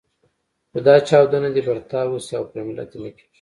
[0.71, 3.23] خو دا چاودنه دې پر تا وشي او پر ملت دې نه کېږي.